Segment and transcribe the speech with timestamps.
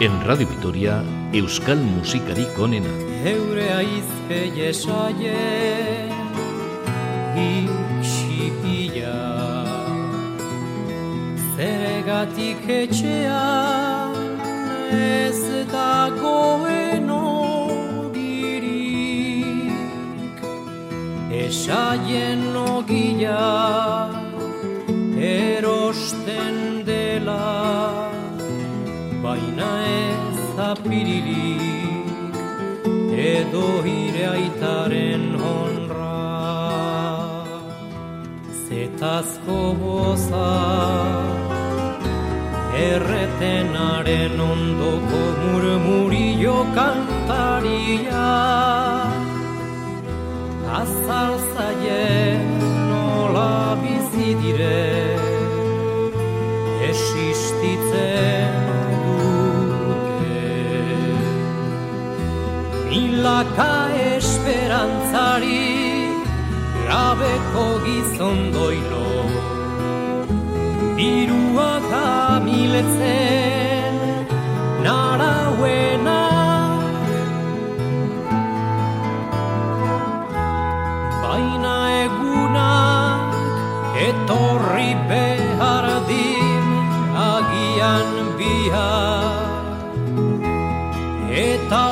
[0.00, 2.88] En Radio Vitoria, Euskal Musikari konena.
[3.22, 6.08] Eure aizpe jesaie,
[7.36, 9.18] ikxipia,
[11.52, 14.16] zeregatik etxean,
[14.88, 18.40] ez dagoen ogirik,
[21.44, 24.19] esaien ogia,
[30.60, 32.34] ez apiririk,
[33.16, 36.18] edo ire aitaren honra.
[38.64, 40.50] Zetazko boza,
[42.88, 48.28] erretenaren ondoko murmurio kantaria,
[50.80, 52.44] azal zaien
[52.90, 55.09] nola bizi dire,
[67.20, 69.08] gabeko gizon doilo.
[70.96, 73.94] Dirua kamiletzen
[74.84, 76.22] narauena.
[81.22, 83.30] Baina egunak
[84.08, 86.66] etorri behar din
[87.30, 89.34] agian bihar.
[91.48, 91.84] Eta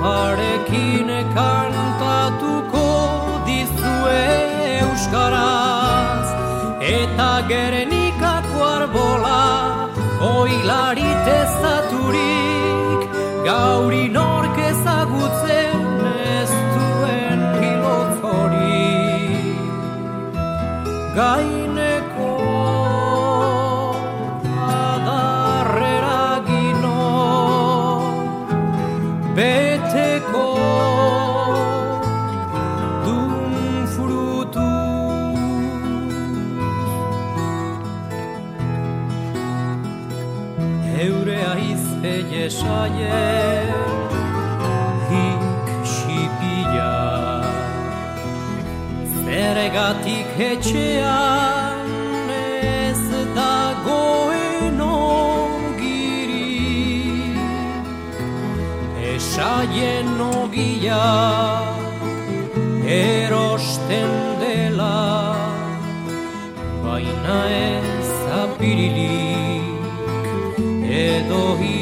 [0.00, 2.84] Zoparekin kantatuko
[3.44, 4.24] dizue
[4.80, 6.28] euskaraz
[6.80, 7.89] Eta gerenikako
[50.40, 51.90] etxean
[52.32, 53.02] ez
[53.36, 56.56] dagoen ogiri
[59.12, 61.08] Esaien ogia
[63.00, 65.00] erosten dela.
[66.84, 68.10] Baina ez
[68.42, 69.68] apirilik
[71.04, 71.79] edo hire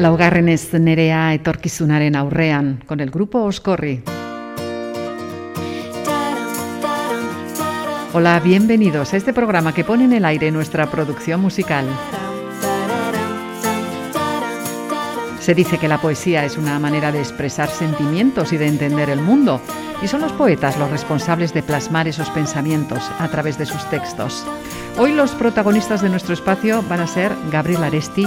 [0.00, 4.00] Laugarren ez nerea etorkizunaren aurrean, con el grupo Oscorri.
[8.14, 11.84] Hola, bienvenidos a este programa que pone en el aire nuestra producción musical.
[15.38, 19.20] Se dice que la poesía es una manera de expresar sentimientos y de entender el
[19.20, 19.60] mundo,
[20.02, 24.46] y son los poetas los responsables de plasmar esos pensamientos a través de sus textos.
[24.96, 28.26] Hoy los protagonistas de nuestro espacio van a ser Gabriel Aresti,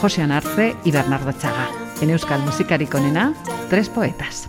[0.00, 1.68] José Anarce y Bernardo Chaga.
[2.00, 3.34] En Euskal Musikari Konena,
[3.68, 4.46] tres poetas.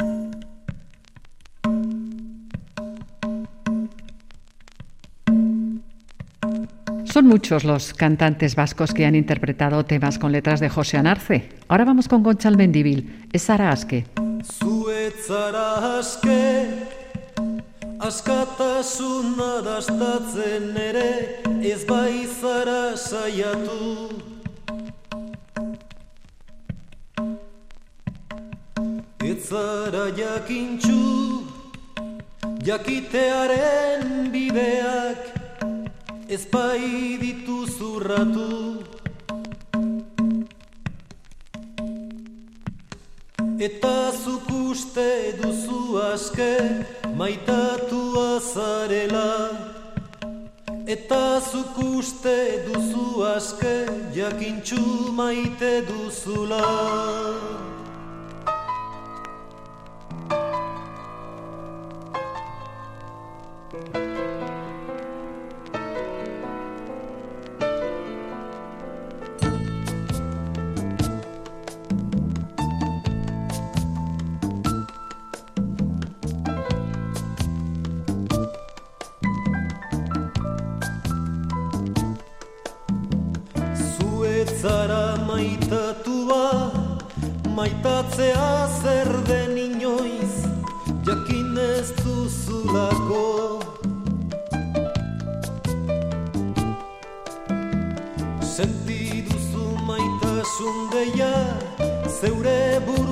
[7.03, 11.49] Son muchos los cantantes vascos que han interpretado temas con letras de José Anarce.
[11.67, 14.05] Ahora vamos con Gonchal Mendivil, es Sara aske
[17.99, 24.30] Askatasuna dastatzen ere Ez bai zara saiatu
[29.31, 31.43] Ez zara jakintxu
[32.67, 35.21] Jakitearen bideak
[36.27, 38.83] Ez bai ditu zurratu.
[43.67, 45.09] Eta zuk uste
[45.39, 46.53] duzu aske
[47.15, 49.33] maitatua zarela
[50.87, 53.75] Eta zuk uste duzu aske
[54.15, 54.83] jakintxu
[55.19, 56.65] maite duzula
[85.31, 86.71] maitatua
[87.57, 88.47] maitatzea
[88.81, 90.33] zer den inoiz
[91.07, 93.23] jakin ez duzulako.
[98.55, 101.33] Senti duzu maitasun deia
[102.19, 103.10] zeure buru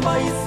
[0.00, 0.37] país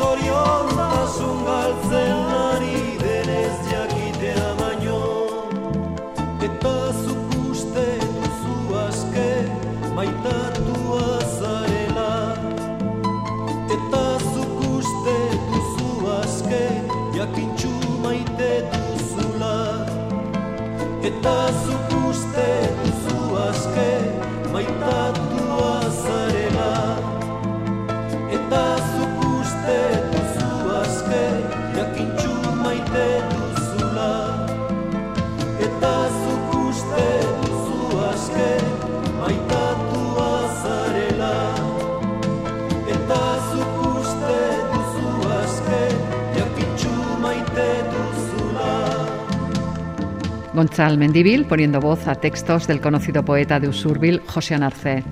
[50.62, 55.04] Gonzal Mendivil poniendo voz a textos del conocido poeta de Usurbil, José Anarce.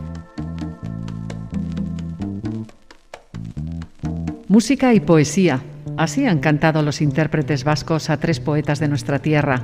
[4.48, 5.60] Música y poesía.
[5.98, 9.64] Así han cantado los intérpretes vascos a tres poetas de nuestra tierra.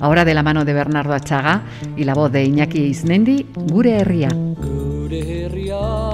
[0.00, 1.62] Ahora de la mano de Bernardo Achaga
[1.96, 4.30] y la voz de Iñaki Isnendi, Gure Herria.
[4.30, 6.10] Gure herria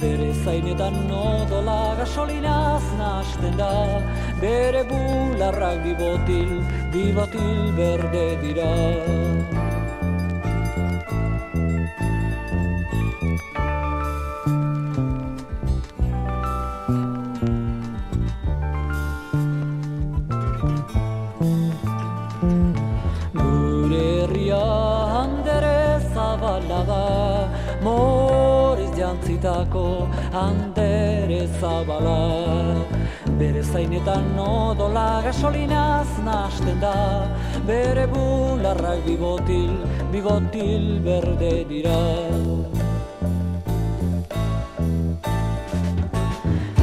[0.00, 3.72] Bere zainetan nodola gasolinaz nasten da.
[4.42, 6.52] Bere bularrak bibotil,
[6.94, 9.57] bibotil berde dira
[29.38, 32.84] Morez jantzitako handere zabala.
[33.38, 37.28] Bere zainetan odola gasolinaz nasten da.
[37.66, 41.98] Bere bularrak bibotil, bibotil berde dira.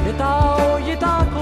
[0.08, 1.35] Eta hoietako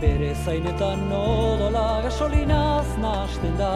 [0.00, 3.74] Bere zainetan odola gasolinaz nasten da.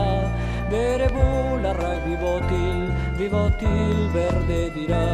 [0.71, 2.81] Bere bularrak bibotil,
[3.19, 5.05] bibotil berde dira.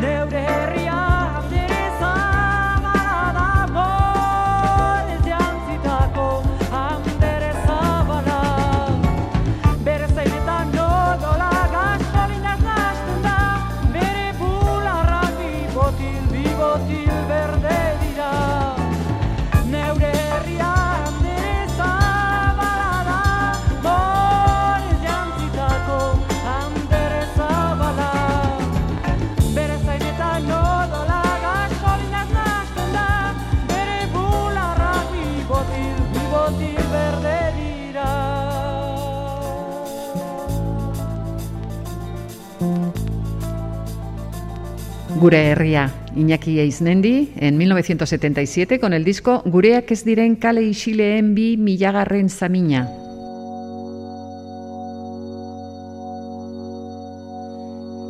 [0.00, 1.27] Neure herria
[45.18, 51.56] Gure herria, Iñaki Eiznendi, en 1977, con el disco Gureak ez diren kale isileen bi
[51.58, 52.84] milagarren zamina.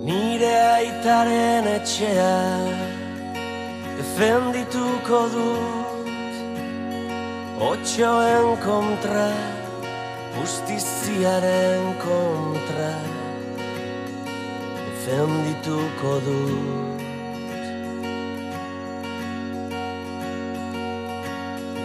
[0.05, 2.37] Nire aitaren etxea
[3.97, 6.33] defendituko dut
[7.71, 9.31] Otxoen kontra,
[10.37, 12.93] justiziaren kontra
[15.09, 16.98] defendituko dut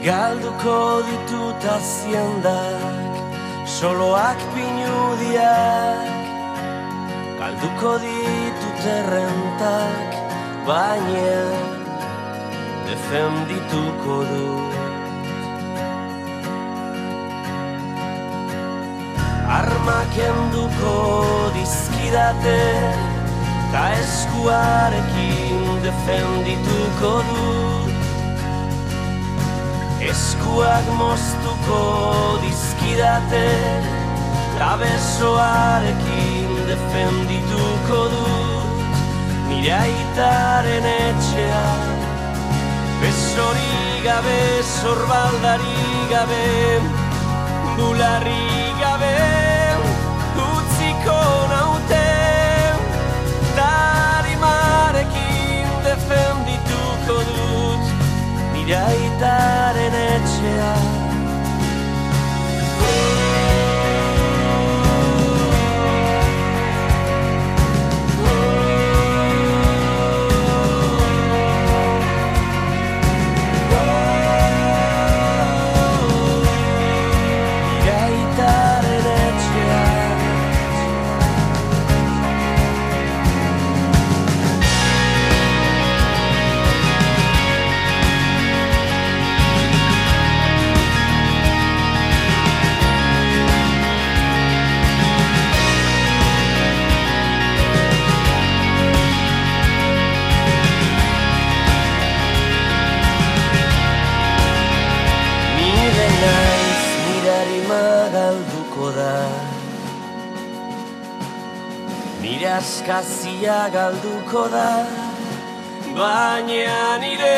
[0.04, 3.16] Galduko ditut aziendak,
[3.64, 6.12] soloak pinudiak.
[7.40, 10.12] Galduko ditut errentak,
[10.68, 11.40] baina
[12.84, 14.76] defendituko dut.
[19.60, 20.98] Armak enduko
[21.56, 22.60] dizkidate,
[23.72, 27.83] ta eskuarekin defendituko dut
[30.10, 31.80] Eskuak moztuko
[32.44, 33.48] dizkidate
[34.58, 38.84] Ta besoarekin defendituko dut
[39.50, 41.64] Nire aitaren etxea
[43.04, 45.80] Besori gabe, zorbaldari
[46.12, 46.44] gabe
[47.78, 48.53] Bularri
[58.66, 60.24] Nire aitaren
[108.74, 109.30] galduko da.
[112.22, 114.86] Nire askazia galduko da.
[115.96, 117.38] Baina nire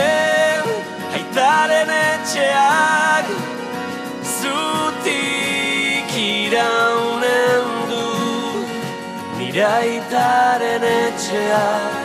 [1.14, 3.28] aitaren etxeak
[4.38, 8.08] Zutik iraunen du.
[9.40, 12.05] Nire aitaren etxeak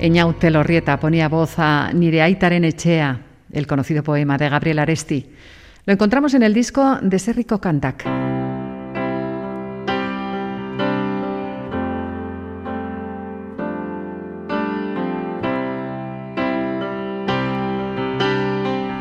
[0.00, 3.20] Eñaute Lorrieta ponía voz a Nire aitaren etxea,
[3.52, 5.28] el conocido poema de Gabriel Aresti.
[5.84, 8.06] Lo encontramos en el disco de Serrico Kantak.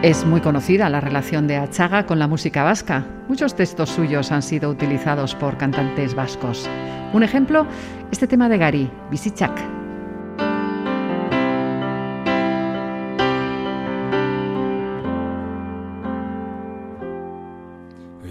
[0.04, 3.06] Es muy conocida la relación de Achaga con la música vasca.
[3.30, 6.70] Muchos textos suyos han sido utilizados por cantantes vascos.
[7.14, 7.66] Un ejemplo,
[8.12, 9.79] este tema de Gari, Bizitzak.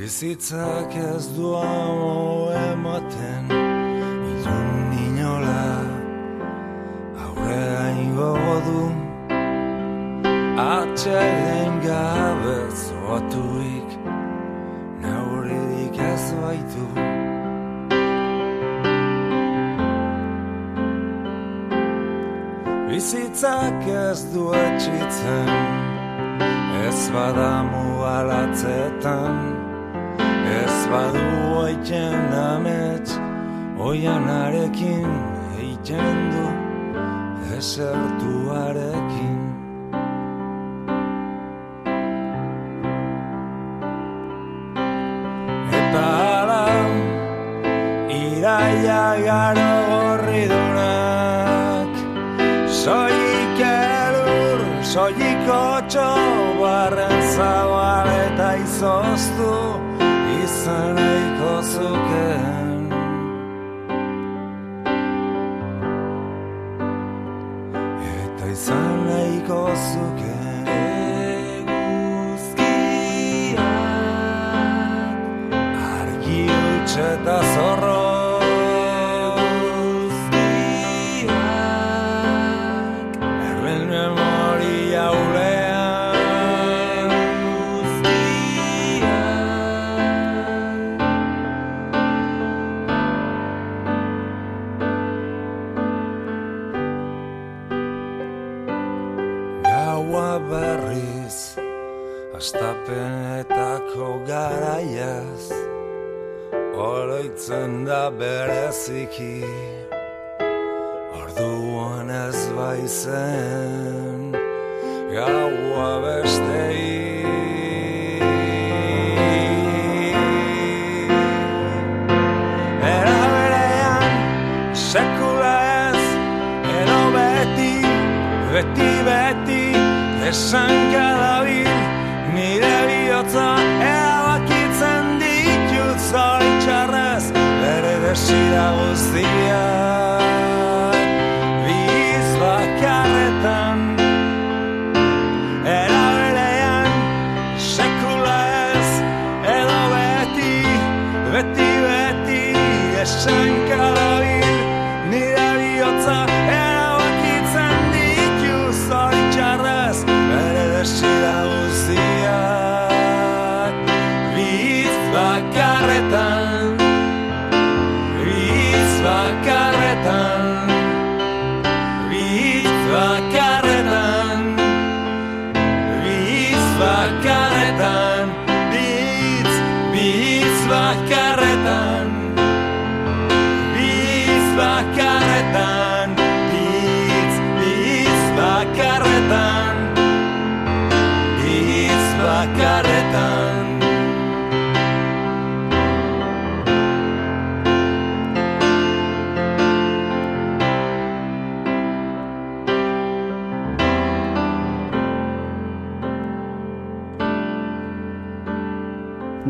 [0.09, 3.51] Bizitzak ez du hau ematen
[4.33, 5.65] Idun inola
[7.25, 8.31] Aurrera ingo
[8.69, 8.85] du.
[10.65, 13.91] Atxeden gabe zoaturik
[15.03, 16.87] Neurridik ez baitu.
[22.89, 25.55] Bizitzak ez du etxitzen
[26.89, 27.87] Ez badamu
[28.17, 29.58] alatzetan
[30.49, 31.27] Ez badu
[31.61, 33.13] oiten amets
[33.79, 35.11] Oianarekin
[35.61, 36.47] eiten du
[37.57, 39.39] Esertuarekin.
[45.79, 46.05] Eta
[46.41, 46.67] ala
[48.19, 51.95] Iraia garo gorri dunak.
[52.83, 56.11] Soik elur, soik otxo
[56.61, 59.68] Barren zabal eta izoztu
[68.49, 70.38] 離さないコ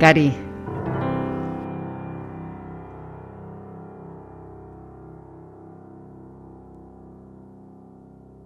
[0.09, 0.33] Gari.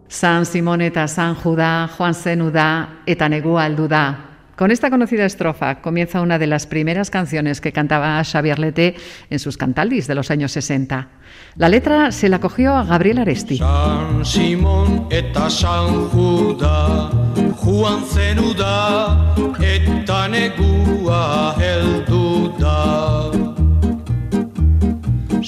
[0.08, 4.31] San Simón eta San Judá, Juan Zenu da eta negua aldu da.
[4.62, 8.94] Con esta conocida estrofa comienza una de las primeras canciones que cantaba Xavier Lete
[9.28, 11.08] en sus cantaldis de los años 60.
[11.56, 13.58] La letra se la cogió a Gabriel Aresti.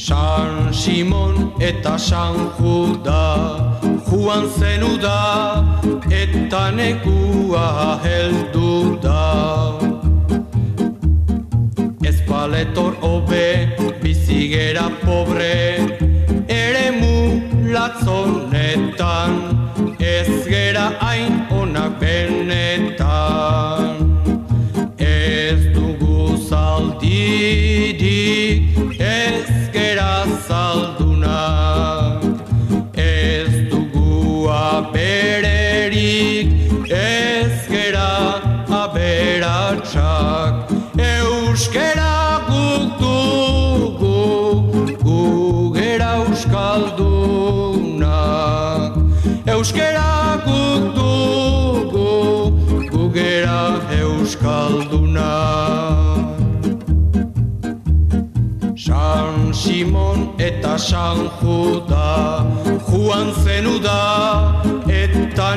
[0.04, 5.64] San Simon eta San Juda Juan zenu da
[6.12, 9.80] eta negua heldu da.
[12.04, 15.88] Ez paletor hobe, bizigera pobre,
[16.48, 16.86] ere
[17.72, 19.43] latzonetan,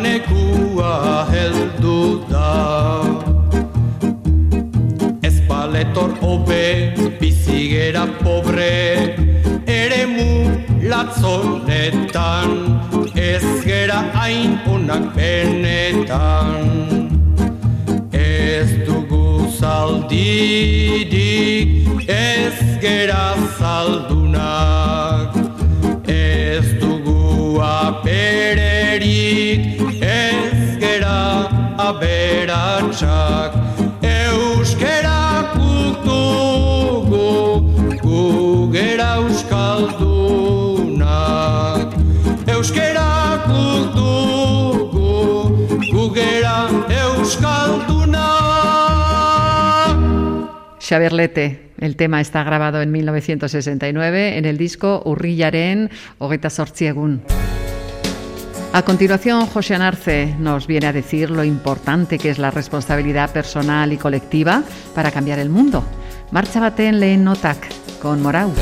[0.08, 0.94] nekua
[1.32, 2.00] heldu
[2.32, 2.52] da.
[5.28, 6.66] Ez aletor obe
[7.20, 8.78] bizigera pobre
[9.80, 10.32] ere mu
[10.92, 12.52] latzonetan.
[13.16, 16.66] Ez gera hain unak benetan.
[18.12, 19.28] Ez dugu
[19.60, 21.70] zaldidik
[22.08, 23.26] ez gera
[23.60, 25.30] zaldunak.
[26.08, 27.22] Ez dugu
[27.62, 29.62] apererik
[31.88, 33.68] aberatsak
[50.88, 57.24] Xavier Lete, el tema está grabado en 1969 en el disco Urrillaren Hogueta Sortziegun.
[58.74, 63.92] A continuación, José Anarce nos viene a decir lo importante que es la responsabilidad personal
[63.92, 65.84] y colectiva para cambiar el mundo.
[66.32, 67.58] Marcha baten lehen notak,
[68.02, 68.54] con Morau.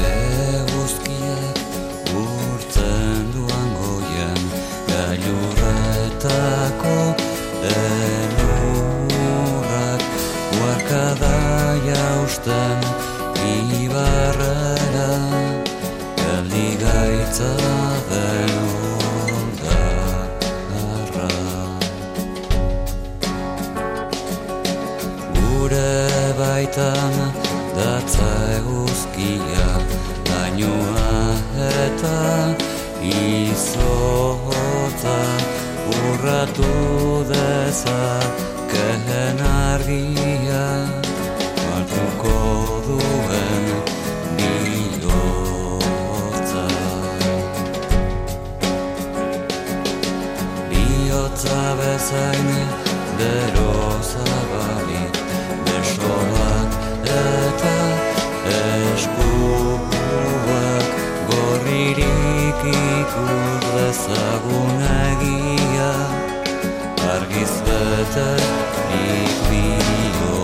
[68.16, 70.36] ni bigo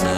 [0.00, 0.16] ta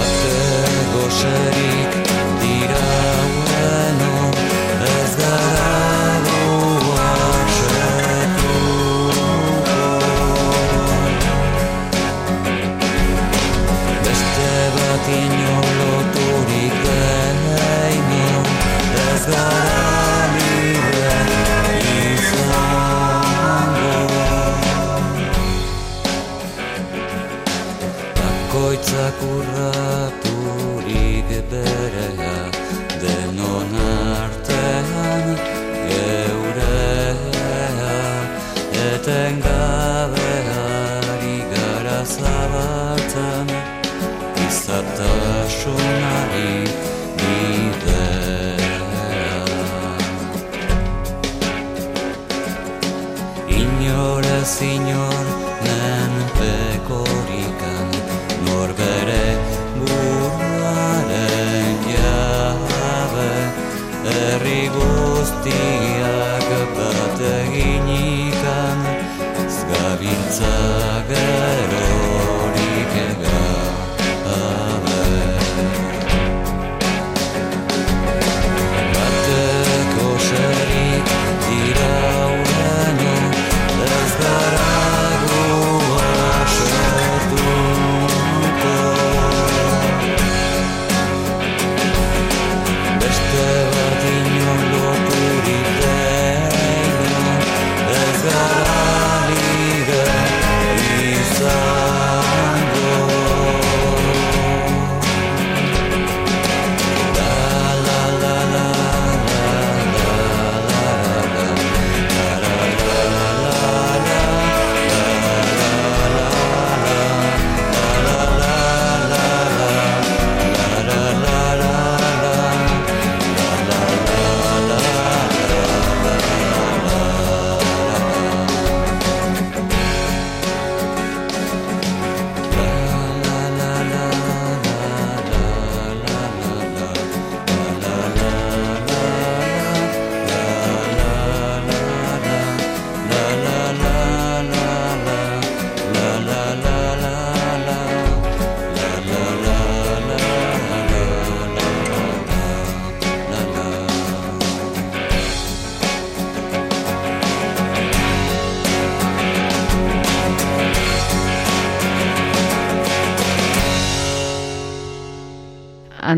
[0.00, 1.92] atergo sarik
[2.40, 3.32] dirau
[3.68, 4.12] ana
[4.96, 6.42] azarano
[7.56, 8.54] zuretu
[14.04, 15.75] beste batienu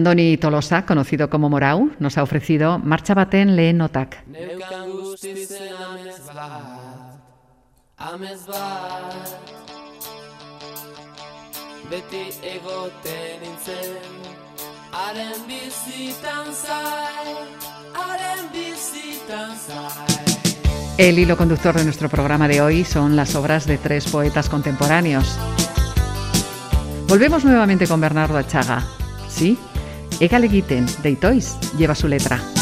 [0.08, 4.24] Andoni Tolosa, conocido como Morau, nos ha ofrecido Marcha Baten lehen notak.
[11.90, 12.30] Beti
[20.96, 25.38] El hilo conductor de nuestro programa de hoy son las obras de tres poetas contemporáneos.
[27.06, 28.86] Volvemos nuevamente con Bernardo Achaga.
[29.28, 29.58] ¿Sí?
[30.20, 32.57] Egal egiten, deitoiz, lleva su letra.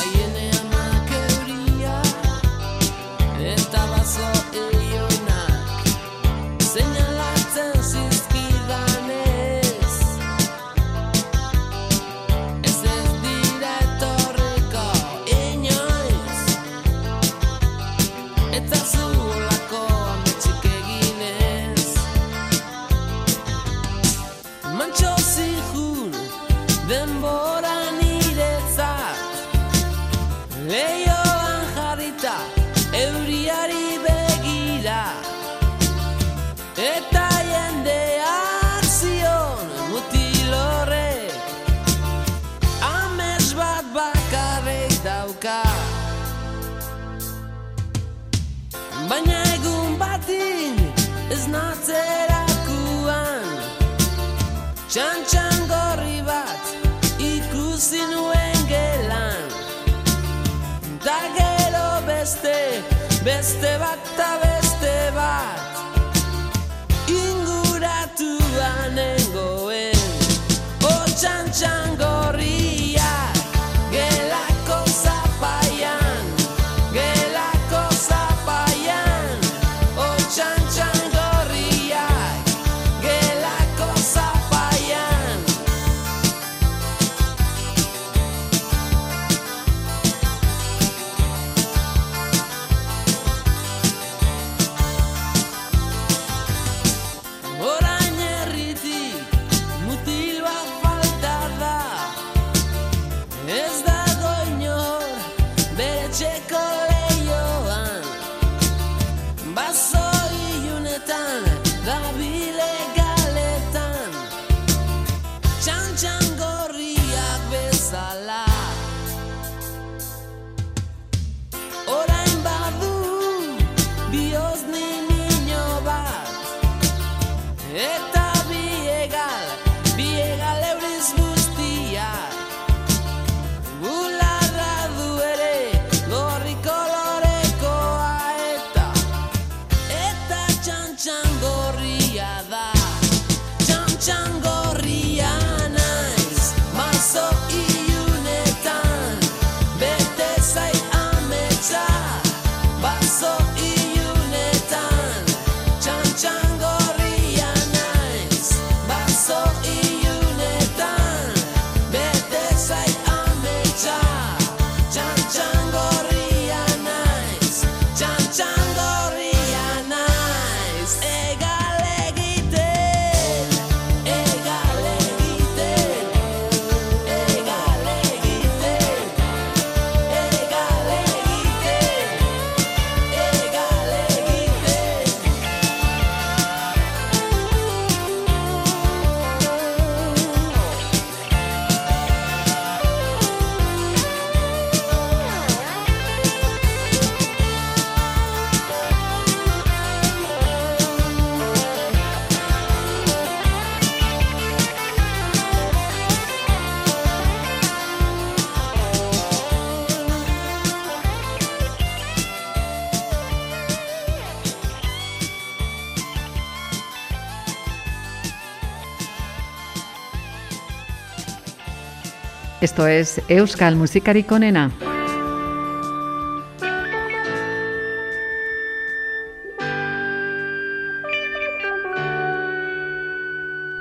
[222.66, 224.72] Esto es Euskal Musikarik onena.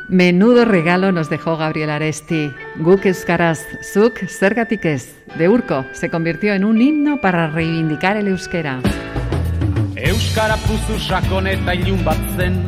[0.07, 2.53] Menudo regalo nos dejó Gabriel Aresti.
[2.75, 5.15] Guk euskaraz, zuk zergatik ez.
[5.35, 8.81] De Urco se convirtió en un himno para reivindicar el euskera.
[9.95, 12.61] Euskara puzu sakon eta ilun bat zen.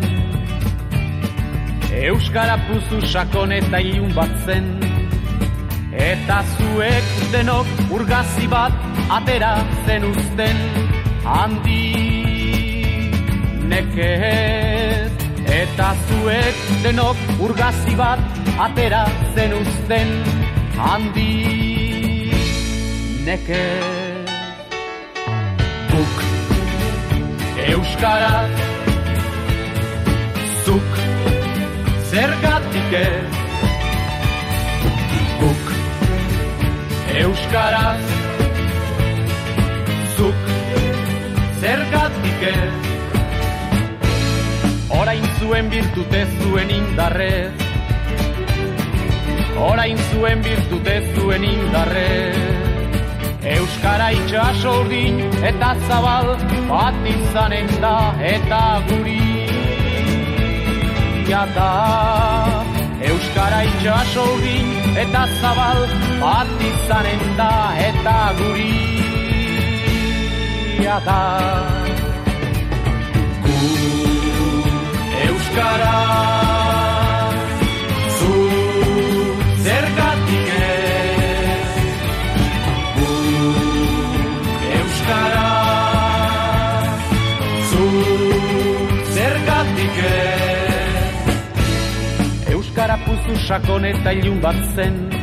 [1.93, 4.96] Euskara puzu sakon eta ilun bat zen.
[5.97, 8.73] Eta zuek denok urgazi bat
[9.09, 9.55] atera
[9.85, 10.57] zen uzten
[11.25, 11.85] handi
[13.71, 15.11] nekez.
[15.61, 18.21] Eta zuek denok urgazi bat
[18.67, 20.13] atera zen uzten
[20.77, 21.33] handi
[23.25, 23.65] neke
[25.91, 26.15] Guk
[27.71, 28.51] Euskaraz
[30.63, 31.01] Zuk
[32.11, 33.46] Zergatik ez
[37.17, 38.01] Euskaraz
[40.17, 40.49] Zuk
[41.61, 42.75] Zergatik ez?
[44.99, 47.55] Orain zuen birtute zuen indarrez
[49.69, 52.37] Orain zuen birtute zuen indarrez
[53.47, 56.33] Euskara itxaso urdin eta zabal
[56.67, 57.95] bat izanen da
[58.29, 59.21] eta guri.
[61.55, 61.71] Da
[63.09, 64.69] Euskara itxaso urdin
[65.05, 67.53] eta zabal bat izanen da
[67.89, 68.87] eta guri
[71.05, 71.21] da
[75.27, 75.99] Euskara
[78.19, 78.33] zu
[79.65, 81.75] zergatik ez.
[82.97, 83.11] Gu
[84.79, 85.51] Euskara
[87.69, 87.85] zu
[89.13, 91.27] zergatik ez.
[92.53, 95.16] Euskara puzu sakon eta ilun bat zen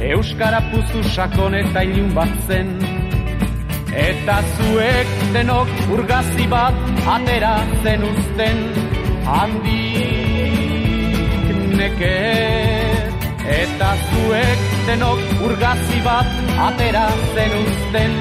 [0.00, 2.68] Euskara puzu sakon eta ilun bat zen.
[3.92, 6.74] Eta zuek denok urgazi bat
[7.14, 8.58] atera zen uzten.
[9.26, 10.30] Handik
[11.80, 12.20] neke.
[13.60, 16.30] Eta zuek denok urgazi bat
[16.68, 18.12] atera zen uzten.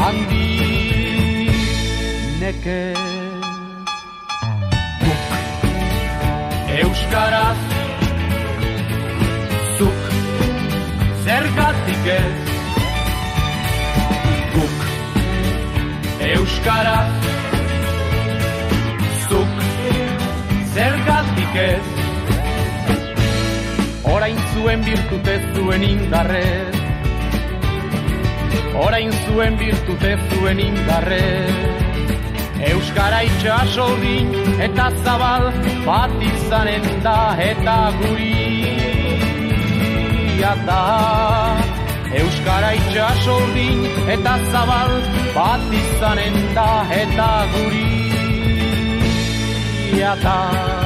[0.00, 1.54] Handik
[2.42, 2.80] neke.
[5.04, 5.22] Guk.
[6.82, 7.73] Euskaraz
[12.06, 12.48] ez
[14.54, 14.78] Guk
[16.20, 17.10] Euskaraz
[19.28, 19.62] Zuk
[20.74, 21.86] Zergatik ez.
[24.02, 26.74] Orain zuen birtute zuen indarrez.
[28.74, 31.54] Orain zuen birtute zuen indarrez.
[32.72, 33.88] Euskara itxaso
[34.66, 35.52] eta zabal
[35.86, 38.34] bat izanen da eta guri.
[40.66, 41.43] Da
[42.14, 43.82] Euskara itxaso din
[44.14, 44.92] eta zabal
[45.34, 46.70] bat izanen da
[47.02, 47.82] eta guri.
[49.94, 50.83] Da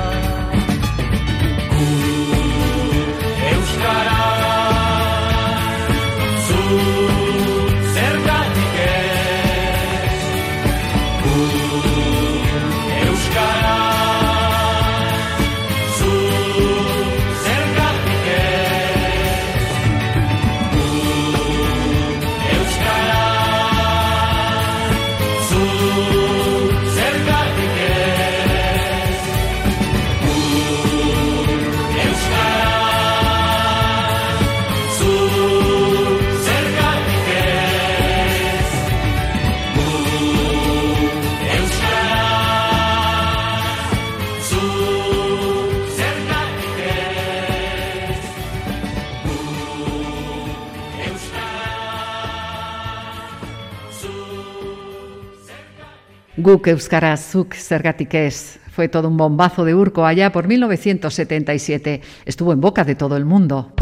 [56.49, 58.59] Guk Euskarazuk zergatik ez.
[58.73, 62.01] Fue todo un bombazo de Urco allá por 1977.
[62.25, 63.75] Estuvo en boca de todo el mundo.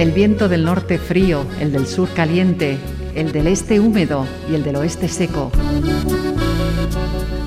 [0.00, 2.76] El viento del norte frío, el del sur caliente,
[3.14, 5.52] el del este húmedo y el del oeste seco.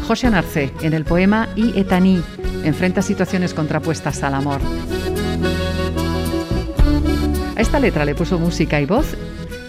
[0.04, 2.22] José Anarce, en el poema I Etaní,
[2.64, 4.62] enfrenta situaciones contrapuestas al amor.
[7.56, 9.16] A esta letra le puso música y voz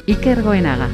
[0.07, 0.89] Iker Goenaga.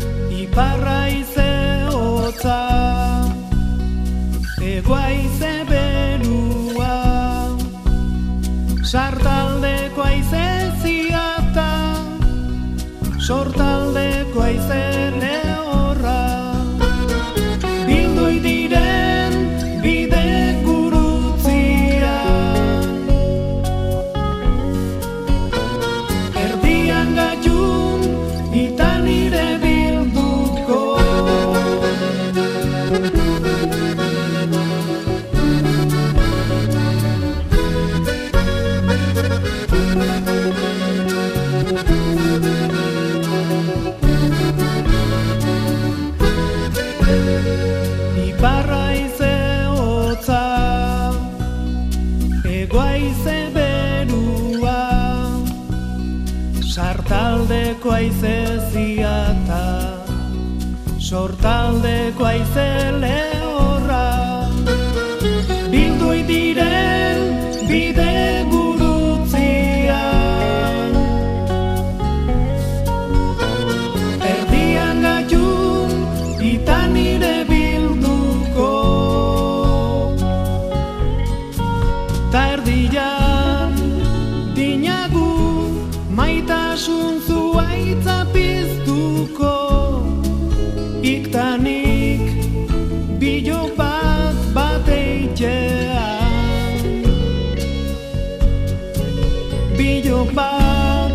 [100.41, 101.09] ba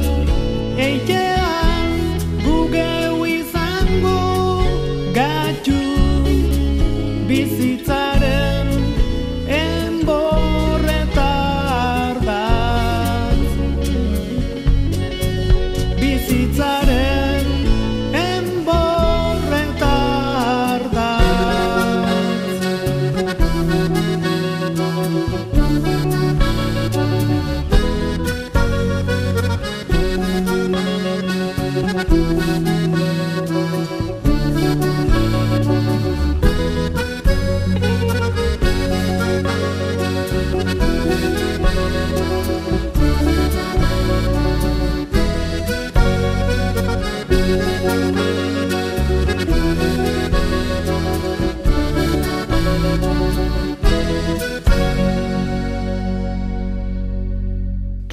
[0.78, 1.45] ngày chết.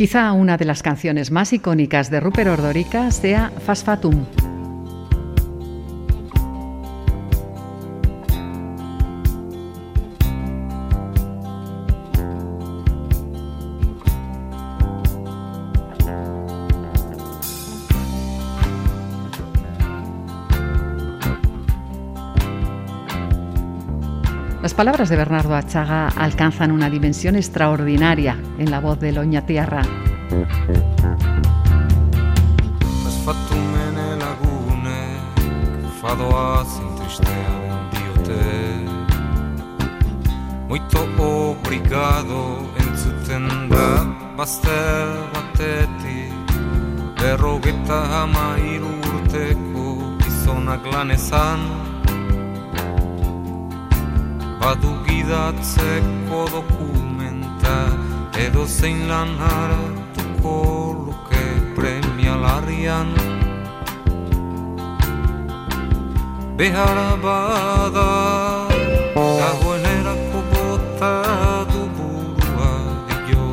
[0.02, 4.24] Quizá una de las canciones más icónicas de Rupert Ordorica sea Fasfatum.
[4.24, 4.41] Las
[24.82, 29.12] palabras de Bernardo Achaga alcanzan una dimensión extraordinaria en la voz de
[36.66, 38.42] zintristean diote.
[40.66, 42.72] Moito obrigado
[54.62, 57.90] Badu gidatzeko dokumenta
[58.38, 60.54] Edo zein lan hartuko
[61.02, 61.42] luke
[61.74, 63.10] premialarrian
[66.54, 68.12] Behara bada
[69.18, 71.12] Dagoenerako bota
[71.72, 72.70] du burua
[73.26, 73.48] dio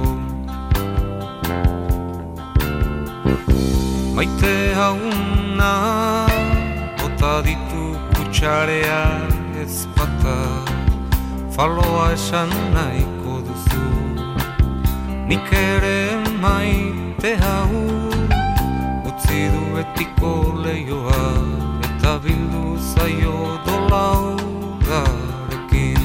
[4.14, 5.74] Maite hauna
[7.02, 9.29] Bota ditu kutsarea ezpata
[11.60, 13.84] Faloa esan nahiko duzu.
[15.28, 17.74] Nik ere maite hau
[19.10, 20.32] Utzi du betiko
[20.64, 21.26] leioa
[21.90, 26.04] Eta bildu zaio dolaugarekin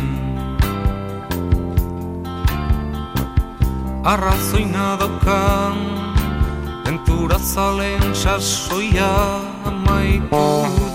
[4.03, 5.77] Arrazoina daukan
[6.85, 9.15] Ventura zalen sasoia
[9.71, 10.47] amaitu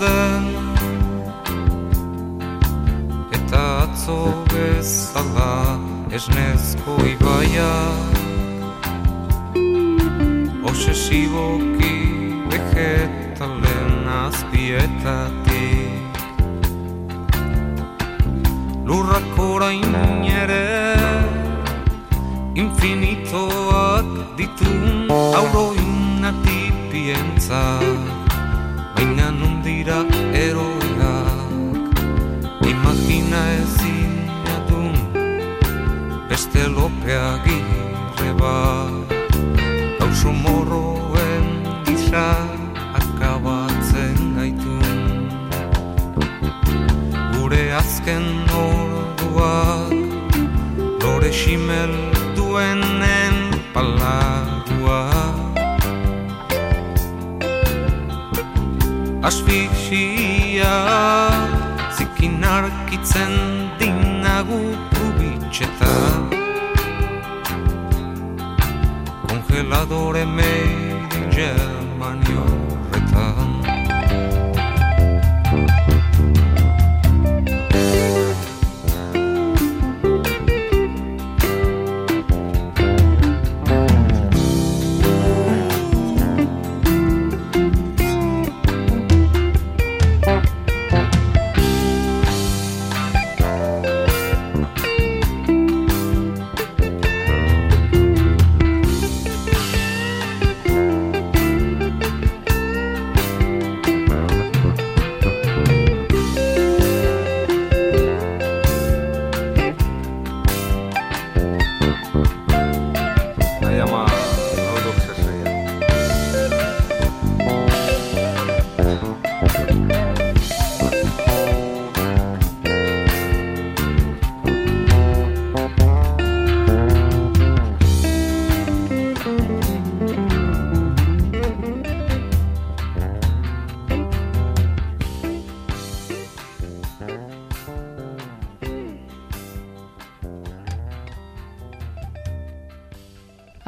[0.04, 0.59] den
[4.00, 5.76] atzo bezala
[6.16, 7.92] esnezko ibaia
[10.64, 12.08] Obsesiboki
[12.48, 16.16] vegetalen azpietatik
[18.88, 19.94] Lurrak orain
[20.24, 20.96] ere
[22.56, 24.08] infinitoak
[24.40, 27.84] ditun auroinatipientza
[28.96, 30.04] Baina nundira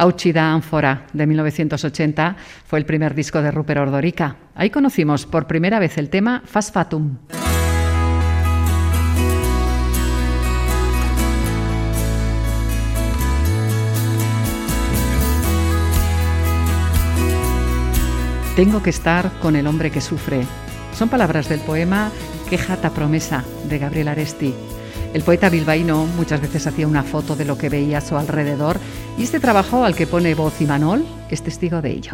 [0.02, 2.34] Auchida Ánfora, de 1980,
[2.66, 4.34] fue el primer disco de Rupert Ordorica.
[4.56, 7.18] Ahí conocimos por primera vez el tema Fast Fatum.
[18.56, 20.44] Tengo que estar con el hombre que sufre.
[20.94, 22.10] Son palabras del poema
[22.50, 24.52] Quejata promesa de Gabriel Aresti.
[25.14, 28.78] El poeta bilbaíno muchas veces hacía una foto de lo que veía a su alrededor
[29.18, 32.12] y este trabajo al que pone voz y Manol es testigo de ello.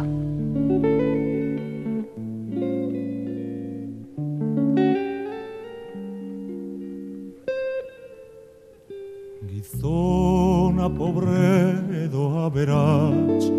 [9.47, 13.49] Gizona pobre edo aberats,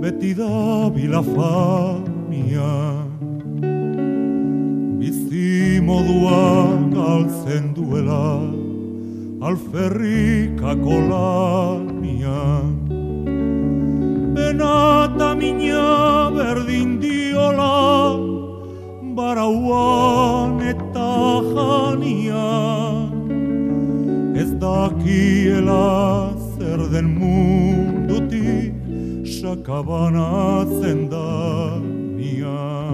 [0.00, 2.70] beti da bilafamia.
[4.98, 5.80] Bizi
[9.44, 12.72] alferrikako lanian.
[14.36, 15.88] Benata mina
[16.36, 18.16] berdin diola,
[19.18, 21.12] barauan eta
[21.52, 23.12] janian.
[24.42, 28.72] Ez dakiela zer den mundutik
[29.36, 31.28] sakabanatzen da
[32.16, 32.93] nian.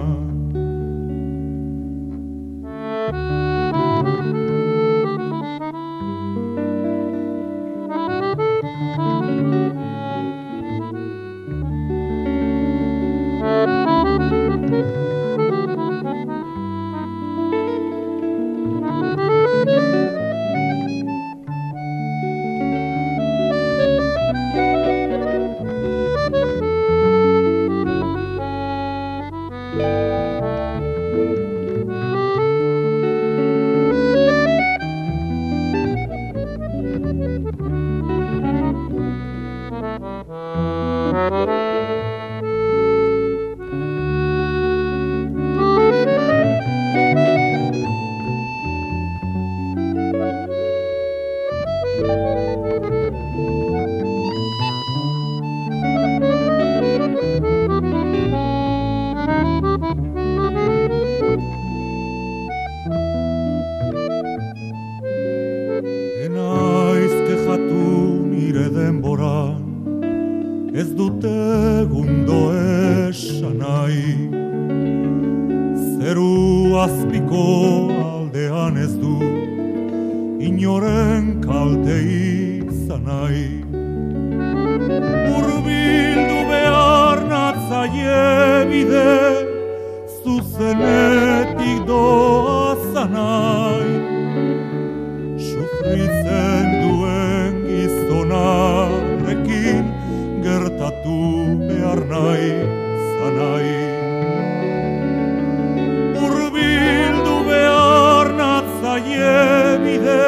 [108.91, 110.23] Natzaie bide,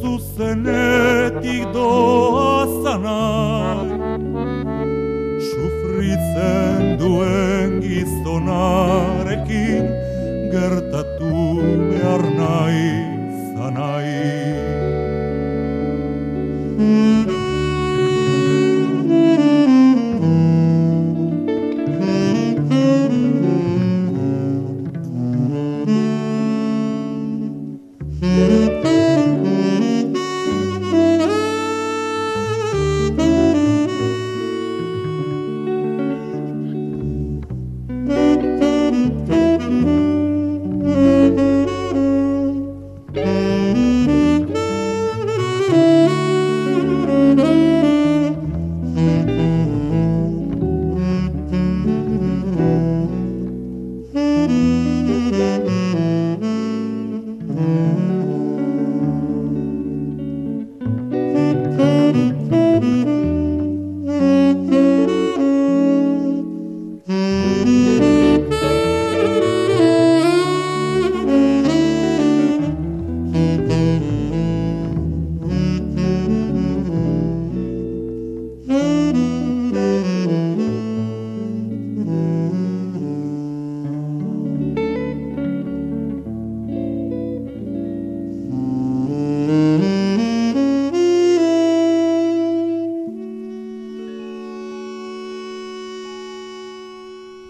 [0.00, 3.88] zuzenetik doa zanai.
[5.50, 9.84] Sufritzen duen gizonarekin
[10.52, 11.01] gertatu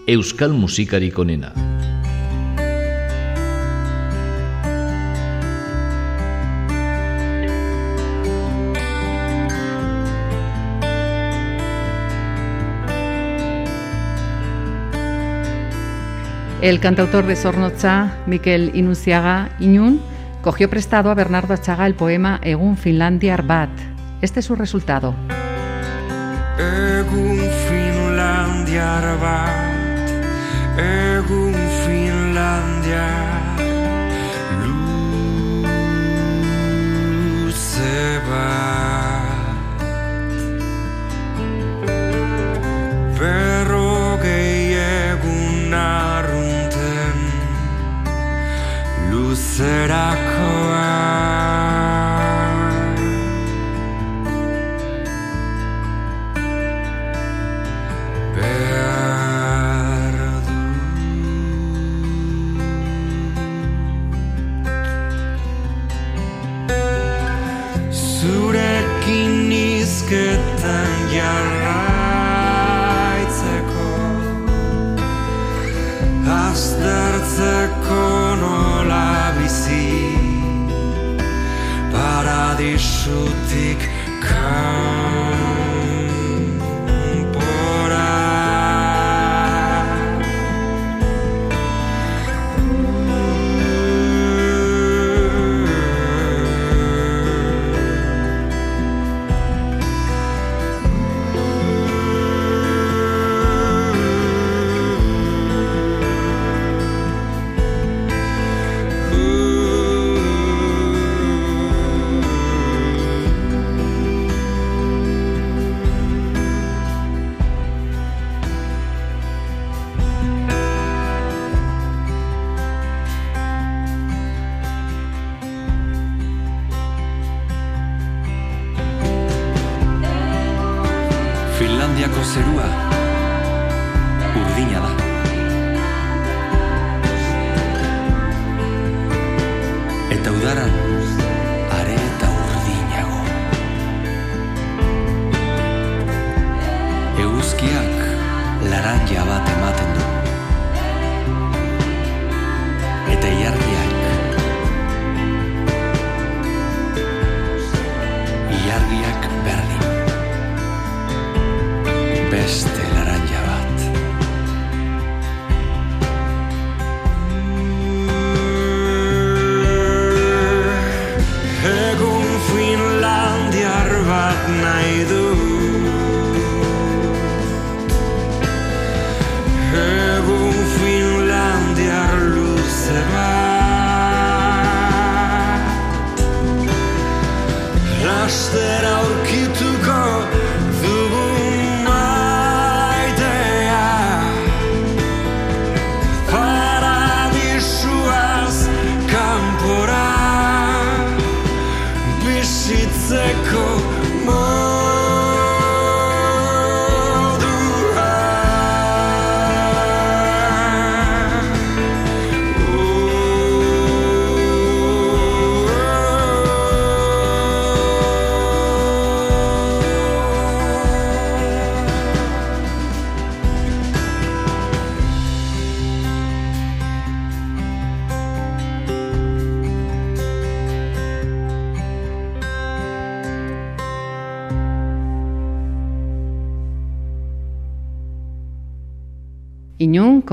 [0.05, 1.53] euskal musikarik onena.
[16.61, 20.01] El cantautor de Sornocha, Miquel Inunciaga Iñún,
[20.41, 23.69] cogió prestado a Bernardo Achaga el poema Egun Finlandia Arbat.
[24.21, 25.13] Este es su resultado.
[26.57, 29.72] Egun Finlandia Arbat.
[30.77, 31.53] egun
[31.85, 33.11] Finlandia
[37.03, 39.67] luze bat.
[43.19, 47.17] Berrogei egun arrunten
[49.11, 50.32] luzerako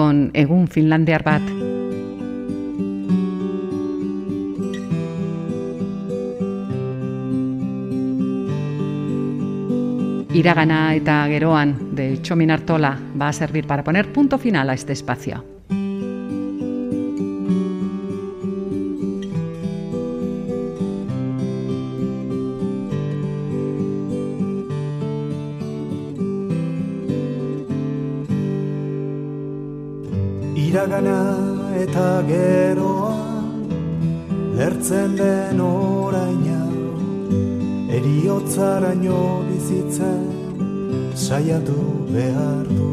[0.01, 1.45] con egun finlandiar bat.
[10.33, 14.95] Iragana eta geroan de Chomin Artola va a servir para poner punto final a este
[14.95, 15.60] espacio.
[39.71, 40.27] bizitzen
[41.14, 41.79] saiatu
[42.12, 42.89] behar du.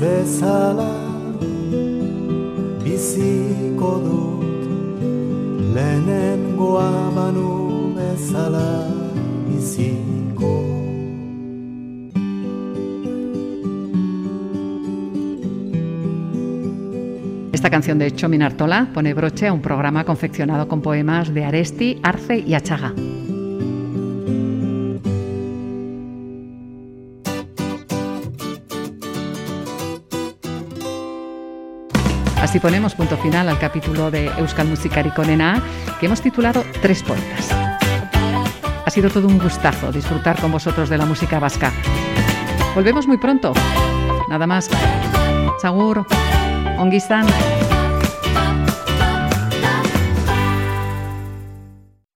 [0.00, 0.40] Dut
[17.60, 22.00] Esta canción de Chomin Artola pone broche a un programa confeccionado con poemas de Aresti,
[22.02, 22.94] Arce y Achaga.
[32.50, 35.62] Así ponemos punto final al capítulo de Euskal Musikari Konena
[36.00, 37.48] que hemos titulado Tres poetas.
[37.52, 41.72] Ha sido todo un gustazo disfrutar con vosotros de la música vasca.
[42.74, 43.52] Volvemos muy pronto.
[44.28, 44.68] Nada más.
[45.62, 46.04] Sagur.
[46.76, 47.24] Ongi izan.